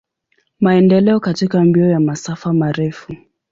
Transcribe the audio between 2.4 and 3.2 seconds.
marefu.